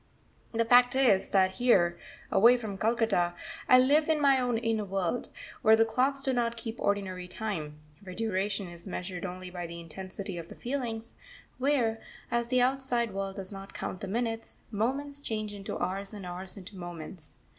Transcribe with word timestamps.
The 0.51 0.65
fact 0.65 0.95
is 0.95 1.29
that 1.29 1.57
here, 1.61 1.95
away 2.31 2.57
from 2.57 2.75
Calcutta, 2.75 3.35
I 3.69 3.77
live 3.77 4.09
in 4.09 4.19
my 4.19 4.39
own 4.39 4.57
inner 4.57 4.83
world, 4.83 5.29
where 5.61 5.75
the 5.75 5.85
clocks 5.85 6.23
do 6.23 6.33
not 6.33 6.57
keep 6.57 6.79
ordinary 6.79 7.27
time; 7.27 7.77
where 8.01 8.15
duration 8.15 8.67
is 8.67 8.87
measured 8.87 9.25
only 9.25 9.51
by 9.51 9.67
the 9.67 9.79
intensity 9.79 10.39
of 10.39 10.47
the 10.47 10.55
feelings; 10.55 11.13
where, 11.59 12.01
as 12.31 12.47
the 12.47 12.61
outside 12.63 13.13
world 13.13 13.35
does 13.35 13.51
not 13.51 13.75
count 13.75 14.01
the 14.01 14.07
minutes, 14.07 14.57
moments 14.71 15.19
change 15.19 15.53
into 15.53 15.77
hours 15.77 16.15
and 16.15 16.25
hours 16.25 16.57
into 16.57 16.75
moments. 16.75 17.35